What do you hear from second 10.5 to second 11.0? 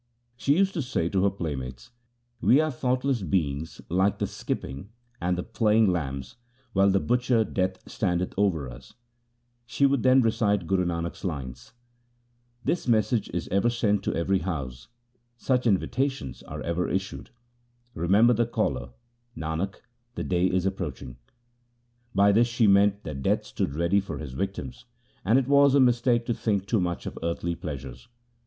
Guru